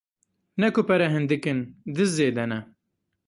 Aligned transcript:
Ne 0.59 0.67
ku 0.73 0.81
pere 0.87 1.05
hindik 1.13 1.43
in, 1.51 1.59
diz 1.95 2.11
zêde 2.17 2.45
ne. 2.51 2.59